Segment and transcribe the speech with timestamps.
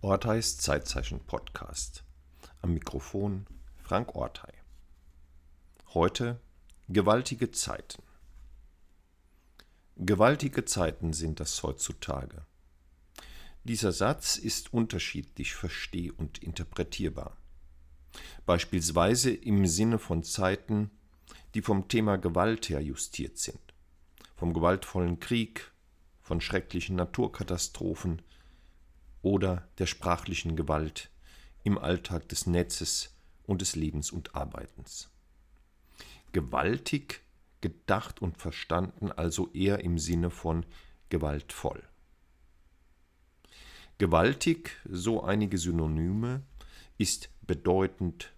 [0.00, 2.04] Orteis Zeitzeichen Podcast.
[2.62, 3.46] Am Mikrofon
[3.82, 4.52] Frank Ortei.
[5.92, 6.38] Heute
[6.88, 8.04] gewaltige Zeiten.
[9.96, 12.46] Gewaltige Zeiten sind das heutzutage.
[13.64, 17.36] Dieser Satz ist unterschiedlich versteh- und interpretierbar.
[18.46, 20.92] Beispielsweise im Sinne von Zeiten,
[21.54, 23.74] die vom Thema Gewalt her justiert sind,
[24.36, 25.72] vom gewaltvollen Krieg,
[26.22, 28.22] von schrecklichen Naturkatastrophen,
[29.22, 31.10] oder der sprachlichen Gewalt
[31.64, 33.14] im Alltag des Netzes
[33.46, 35.10] und des Lebens und Arbeitens.
[36.32, 37.22] Gewaltig
[37.60, 40.64] gedacht und verstanden also eher im Sinne von
[41.08, 41.82] gewaltvoll.
[43.98, 46.42] Gewaltig, so einige Synonyme,
[46.98, 48.32] ist bedeutend,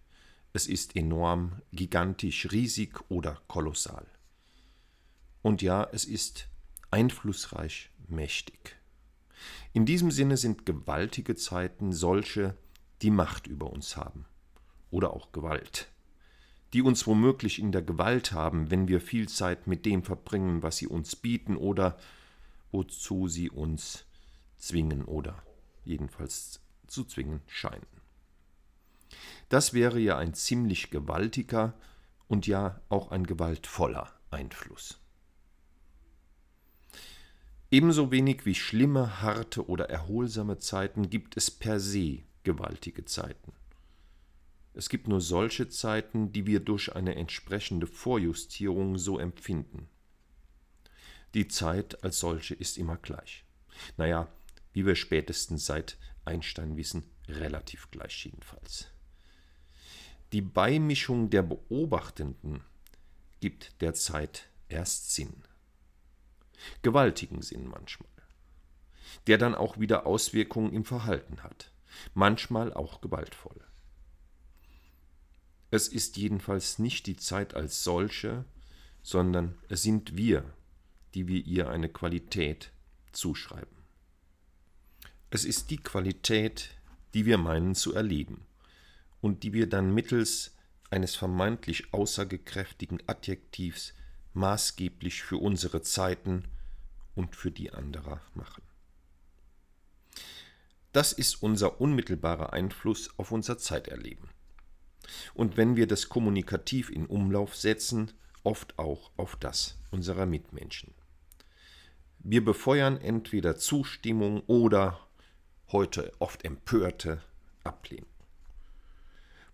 [0.53, 4.07] es ist enorm, gigantisch, riesig oder kolossal.
[5.43, 6.49] Und ja, es ist
[6.91, 8.80] einflussreich, mächtig.
[9.73, 12.57] In diesem Sinne sind gewaltige Zeiten solche,
[13.03, 14.27] die Macht über uns haben.
[14.91, 15.89] Oder auch Gewalt.
[16.73, 20.77] Die uns womöglich in der Gewalt haben, wenn wir viel Zeit mit dem verbringen, was
[20.77, 21.99] sie uns bieten oder
[22.73, 24.05] wozu sie uns
[24.57, 25.43] zwingen oder
[25.85, 27.87] jedenfalls zu zwingen scheinen.
[29.49, 31.75] Das wäre ja ein ziemlich gewaltiger
[32.29, 35.00] und ja auch ein gewaltvoller Einfluss.
[37.73, 43.53] Ebenso wenig wie schlimme, harte oder erholsame Zeiten gibt es per se gewaltige Zeiten.
[44.75, 49.89] Es gibt nur solche Zeiten, die wir durch eine entsprechende Vorjustierung so empfinden.
[51.35, 53.45] Die Zeit als solche ist immer gleich.
[53.97, 54.27] Naja,
[54.73, 58.89] wie wir spätestens seit Einstein wissen, relativ gleich jedenfalls.
[60.33, 62.63] Die Beimischung der Beobachtenden
[63.41, 65.45] gibt der Zeit erst Sinn
[66.83, 68.09] gewaltigen Sinn manchmal,
[69.27, 71.71] der dann auch wieder Auswirkungen im Verhalten hat,
[72.15, 73.61] manchmal auch gewaltvoll.
[75.71, 78.45] Es ist jedenfalls nicht die Zeit als solche,
[79.03, 80.45] sondern es sind wir,
[81.15, 82.73] die wir ihr eine Qualität
[83.13, 83.77] zuschreiben.
[85.31, 86.71] Es ist die Qualität,
[87.15, 88.47] die wir meinen zu erleben
[89.21, 90.57] und die wir dann mittels
[90.91, 93.95] eines vermeintlich aussagekräftigen Adjektivs
[94.35, 96.45] maßgeblich für unsere Zeiten
[97.15, 98.63] und für die anderer machen.
[100.93, 104.29] Das ist unser unmittelbarer Einfluss auf unser Zeiterleben.
[105.35, 110.95] Und wenn wir das kommunikativ in Umlauf setzen, oft auch auf das unserer Mitmenschen.
[112.19, 115.01] Wir befeuern entweder Zustimmung oder
[115.73, 117.23] heute oft empörte
[117.65, 118.07] Ablehnung.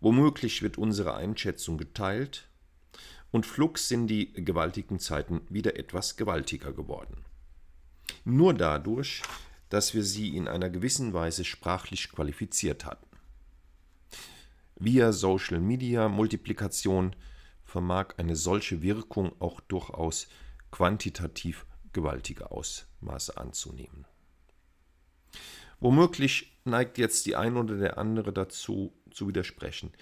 [0.00, 2.48] Womöglich wird unsere Einschätzung geteilt
[3.37, 7.23] und flugs sind die gewaltigen Zeiten wieder etwas gewaltiger geworden.
[8.25, 9.23] Nur dadurch,
[9.69, 13.07] dass wir sie in einer gewissen Weise sprachlich qualifiziert hatten.
[14.77, 17.15] Via Social Media Multiplikation
[17.63, 20.29] vermag eine solche Wirkung auch durchaus
[20.71, 24.07] quantitativ gewaltige Ausmaße anzunehmen.
[25.79, 29.93] Womöglich neigt jetzt die ein oder der andere dazu zu widersprechen.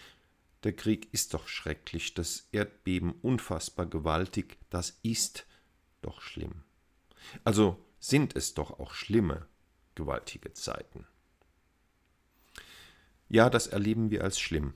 [0.65, 5.47] Der Krieg ist doch schrecklich, das Erdbeben unfassbar gewaltig, das ist
[6.01, 6.63] doch schlimm.
[7.45, 9.47] Also sind es doch auch schlimme,
[9.95, 11.07] gewaltige Zeiten.
[13.29, 14.75] Ja, das erleben wir als schlimm.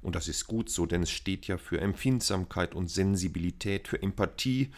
[0.00, 4.72] Und das ist gut so, denn es steht ja für Empfindsamkeit und Sensibilität, für Empathie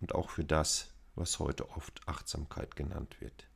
[0.00, 3.46] und auch für das, was heute oft Achtsamkeit genannt wird.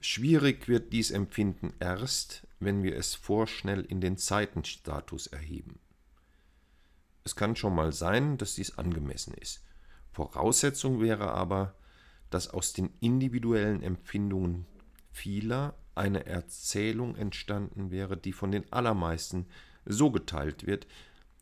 [0.00, 5.78] Schwierig wird dies Empfinden erst, wenn wir es vorschnell in den Zeitenstatus erheben.
[7.24, 9.62] Es kann schon mal sein, dass dies angemessen ist.
[10.12, 11.74] Voraussetzung wäre aber,
[12.30, 14.66] dass aus den individuellen Empfindungen
[15.10, 19.46] vieler eine Erzählung entstanden wäre, die von den allermeisten
[19.84, 20.86] so geteilt wird,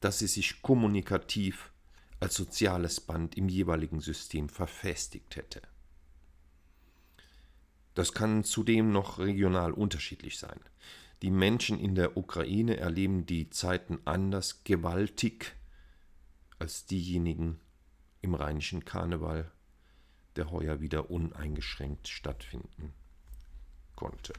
[0.00, 1.72] dass sie sich kommunikativ
[2.20, 5.62] als soziales Band im jeweiligen System verfestigt hätte.
[7.94, 10.60] Das kann zudem noch regional unterschiedlich sein.
[11.22, 15.54] Die Menschen in der Ukraine erleben die Zeiten anders gewaltig
[16.58, 17.60] als diejenigen
[18.22, 19.50] im rheinischen Karneval,
[20.34, 22.92] der heuer wieder uneingeschränkt stattfinden
[23.94, 24.32] konnte.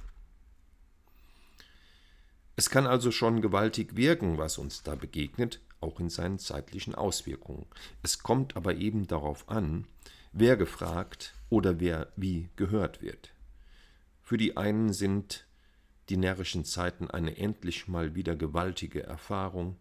[2.57, 7.65] Es kann also schon gewaltig wirken, was uns da begegnet, auch in seinen zeitlichen Auswirkungen.
[8.03, 9.87] Es kommt aber eben darauf an,
[10.33, 13.33] wer gefragt oder wer wie gehört wird.
[14.21, 15.45] Für die einen sind
[16.09, 19.77] die närrischen Zeiten eine endlich mal wieder gewaltige Erfahrung,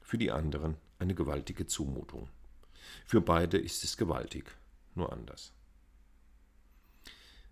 [0.00, 2.28] für die anderen eine gewaltige Zumutung.
[3.04, 4.56] Für beide ist es gewaltig,
[4.94, 5.52] nur anders.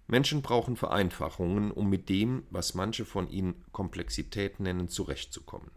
[0.06, 5.70] Menschen brauchen Vereinfachungen, um mit dem, was manche von ihnen Komplexität nennen, zurechtzukommen.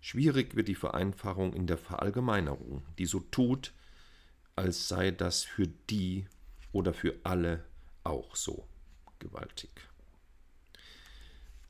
[0.00, 3.72] Schwierig wird die Vereinfachung in der Verallgemeinerung, die so tut,
[4.56, 6.26] als sei das für die
[6.72, 7.64] oder für alle
[8.02, 8.68] auch so
[9.18, 9.70] gewaltig.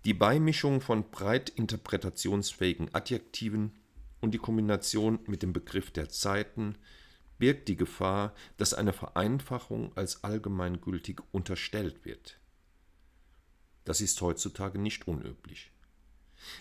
[0.05, 3.73] Die Beimischung von breit interpretationsfähigen Adjektiven
[4.21, 6.77] und die Kombination mit dem Begriff der Zeiten
[7.39, 12.39] birgt die Gefahr, dass eine Vereinfachung als allgemeingültig unterstellt wird.
[13.87, 15.71] Das ist heutzutage nicht unüblich.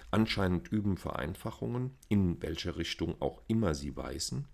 [0.10, 4.48] Anscheinend üben Vereinfachungen, in welche Richtung auch immer sie weisen,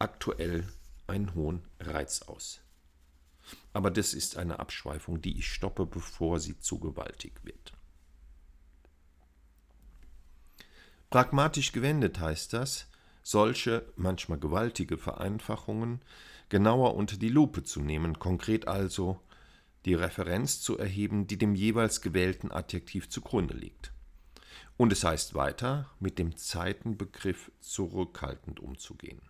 [0.00, 0.66] aktuell
[1.06, 2.62] einen hohen Reiz aus.
[3.72, 7.72] Aber das ist eine Abschweifung, die ich stoppe, bevor sie zu gewaltig wird.
[11.12, 12.88] Pragmatisch gewendet heißt das,
[13.22, 16.00] solche, manchmal gewaltige Vereinfachungen
[16.48, 19.20] genauer unter die Lupe zu nehmen, konkret also
[19.84, 23.92] die Referenz zu erheben, die dem jeweils gewählten Adjektiv zugrunde liegt.
[24.78, 29.20] Und es heißt weiter, mit dem Zeitenbegriff zurückhaltend umzugehen.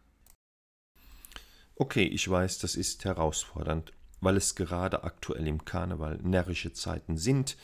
[1.74, 7.56] Okay, ich weiß, das ist herausfordernd, weil es gerade aktuell im Karneval närrische Zeiten sind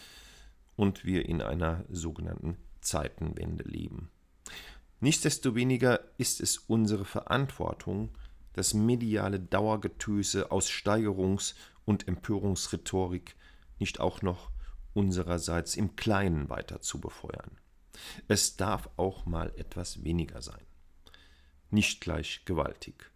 [0.75, 4.11] und wir in einer sogenannten Zeitenwende leben.
[5.01, 8.17] Nichtsdestoweniger ist es unsere Verantwortung,
[8.55, 11.55] das mediale Dauergetöse aus Steigerungs-
[11.85, 13.37] und Empörungsrhetorik
[13.79, 14.51] nicht auch noch
[14.93, 17.59] unsererseits im Kleinen weiter zu befeuern.
[18.27, 20.67] Es darf auch mal etwas weniger sein.
[21.71, 23.11] Nicht gleich gewaltig.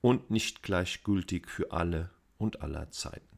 [0.00, 3.31] Und nicht gleichgültig für alle und aller Zeiten.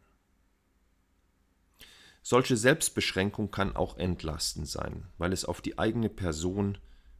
[2.26, 6.79] Solche Selbstbeschränkung kann auch entlastend sein, weil es auf die eigene Person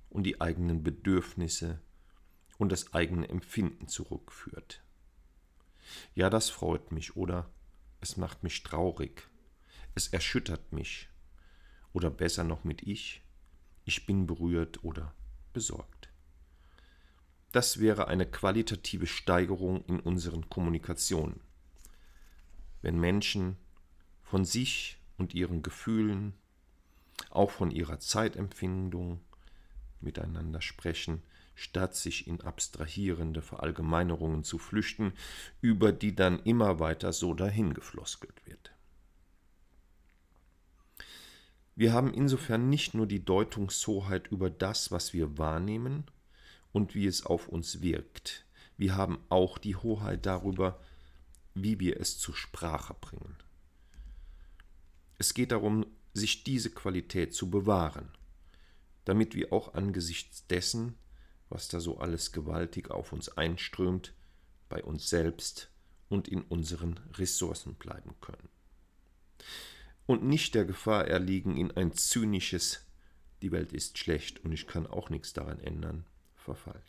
[0.09, 1.79] und die eigenen Bedürfnisse
[2.57, 4.83] und das eigene Empfinden zurückführt.
[6.15, 7.51] Ja, das freut mich oder
[8.01, 9.29] es macht mich traurig,
[9.95, 11.11] es erschüttert mich
[11.93, 13.23] oder besser noch mit ich,
[13.85, 15.15] ich bin berührt oder
[15.53, 16.09] besorgt.
[17.53, 21.43] Das wäre eine qualitative Steigerung in unseren Kommunikationen.
[22.81, 23.59] Wenn Menschen
[24.25, 26.35] von sich und ihren Gefühlen,
[27.31, 29.21] auch von ihrer Zeitempfindung
[30.01, 31.23] miteinander sprechen,
[31.55, 35.13] statt sich in abstrahierende Verallgemeinerungen zu flüchten,
[35.61, 38.73] über die dann immer weiter so dahingefloskelt wird.
[41.77, 46.05] Wir haben insofern nicht nur die Deutungshoheit über das, was wir wahrnehmen
[46.73, 48.45] und wie es auf uns wirkt,
[48.77, 50.81] wir haben auch die Hoheit darüber,
[51.55, 53.37] wie wir es zur Sprache bringen.
[55.25, 58.11] Es geht darum, sich diese Qualität zu bewahren
[59.05, 60.97] damit wir auch angesichts dessen,
[61.49, 64.15] was da so alles gewaltig auf uns einströmt,
[64.69, 65.71] bei uns selbst
[66.09, 68.49] und in unseren Ressourcen bleiben können.
[70.07, 72.87] Und nicht der Gefahr erliegen in ein zynisches
[73.43, 76.83] Die Welt ist schlecht und ich kann auch nichts daran ändern, verfallen.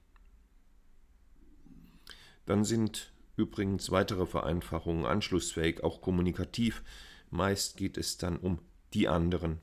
[2.45, 6.83] Dann sind übrigens weitere Vereinfachungen anschlussfähig, auch kommunikativ.
[7.29, 8.59] Meist geht es dann um
[8.93, 9.59] die anderen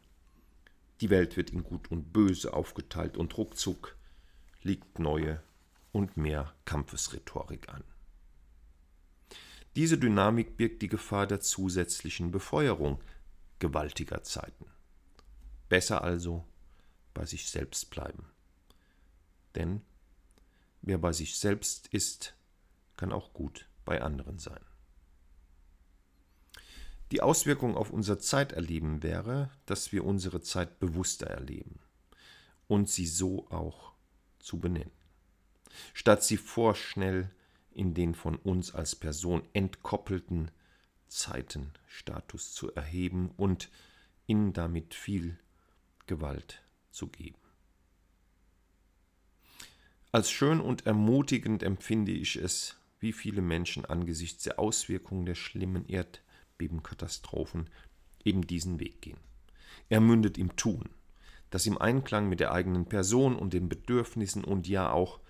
[1.03, 3.97] die Welt wird in Gut und Böse aufgeteilt und ruckzuck
[4.62, 5.43] liegt neue
[5.91, 7.82] und mehr Kampfesrhetorik an.
[9.75, 13.03] Diese Dynamik birgt die Gefahr der zusätzlichen Befeuerung
[13.59, 14.67] gewaltiger Zeiten.
[15.69, 16.46] Besser also
[17.15, 18.27] bei sich selbst bleiben.
[19.56, 19.82] Denn
[20.82, 22.36] wer bei sich selbst ist,
[22.96, 24.65] kann auch gut bei anderen sein.
[27.12, 31.78] Die Auswirkung auf unser Zeiterleben wäre, dass wir unsere Zeit bewusster erleben
[32.69, 33.92] und sie so auch
[34.38, 34.90] zu benennen,
[35.92, 37.31] statt sie vorschnell
[37.70, 40.50] in den von uns als Person entkoppelten
[41.08, 43.69] Zeitenstatus zu erheben und
[44.26, 45.38] ihnen damit viel
[46.06, 47.36] Gewalt zu geben.
[50.12, 55.86] Als schön und ermutigend empfinde ich es, wie viele Menschen angesichts der Auswirkungen der schlimmen
[55.86, 56.22] Erd
[56.62, 57.69] Erdbebenkatastrophen
[58.24, 59.19] eben diesen Weg gehen.
[59.88, 60.90] Er mündet im Tun,
[61.50, 65.20] das im Einklang mit der eigenen Person und den Bedürfnissen und ja auch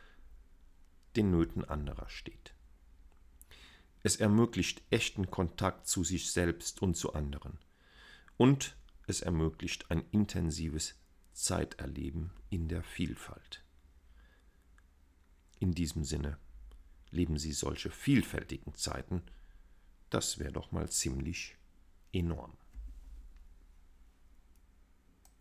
[1.17, 2.55] den Nöten anderer steht.
[4.03, 7.59] Es ermöglicht echten Kontakt zu sich selbst und zu anderen.
[8.37, 10.95] Und es ermöglicht ein intensives
[11.33, 13.63] Zeiterleben in der Vielfalt.
[15.61, 16.39] In diesem Sinne
[17.11, 19.23] leben Sie solche vielfältigen Zeiten
[20.13, 21.57] das wäre doch mal ziemlich
[22.13, 22.53] enorm.